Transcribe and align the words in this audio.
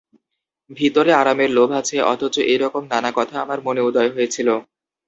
ভিতরে 0.69 1.11
আরামের 1.13 1.49
লোভ 1.49 1.69
আছে, 1.71 1.95
অথচ– 2.11 2.37
এইরকম 2.45 2.83
নানা 2.91 3.11
কথা 3.15 3.35
আমার 3.41 3.59
মনে 3.67 3.81
উদয় 3.81 4.09
হয়েছিল। 4.15 4.47